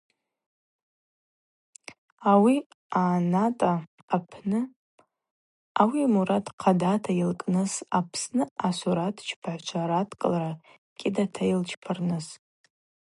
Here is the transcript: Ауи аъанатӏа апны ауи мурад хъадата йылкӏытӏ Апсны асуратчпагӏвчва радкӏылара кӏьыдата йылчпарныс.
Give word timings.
Ауи 2.31 2.55
аъанатӏа 2.99 3.73
апны 4.15 4.59
ауи 5.81 6.01
мурад 6.13 6.45
хъадата 6.61 7.11
йылкӏытӏ 7.19 7.75
Апсны 7.97 8.43
асуратчпагӏвчва 8.67 9.83
радкӏылара 9.89 10.51
кӏьыдата 10.99 11.43
йылчпарныс. 11.49 12.27